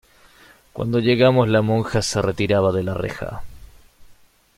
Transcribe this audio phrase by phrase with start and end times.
[0.73, 3.43] cuando llegamos la monja se retiraba de la reja: